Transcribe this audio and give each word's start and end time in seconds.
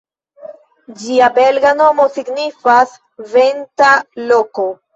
Ĝia 1.01 1.27
belga 1.35 1.75
nomo 1.83 2.09
signifas: 2.17 2.97
"venta 3.37 3.95
loko". 4.35 4.69